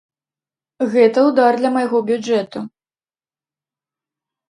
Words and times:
Гэта 0.95 1.19
ўдар 1.27 1.51
для 1.61 1.71
майго 1.77 1.97
бюджэту. 2.09 2.59